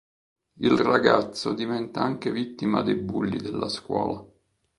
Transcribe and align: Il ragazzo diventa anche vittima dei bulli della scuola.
Il 0.61 0.79
ragazzo 0.79 1.53
diventa 1.53 2.01
anche 2.01 2.31
vittima 2.31 2.81
dei 2.81 2.95
bulli 2.95 3.37
della 3.37 3.69
scuola. 3.69 4.25